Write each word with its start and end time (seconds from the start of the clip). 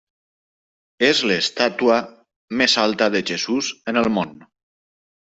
És 1.07 1.19
l'estàtua 1.31 1.97
més 2.63 2.75
alta 2.85 3.11
de 3.17 3.21
Jesús 3.33 3.71
en 3.93 4.01
el 4.03 4.11
món. 4.17 4.33